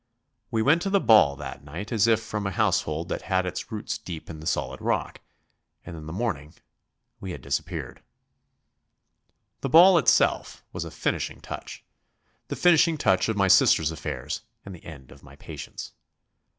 [0.49, 3.71] We went to the ball that night as if from a household that had its
[3.71, 5.21] roots deep in the solid rock,
[5.85, 6.55] and in the morning
[7.19, 8.01] we had disappeared.
[9.59, 11.83] The ball itself was a finishing touch
[12.47, 15.91] the finishing touch of my sister's affairs and the end of my patience.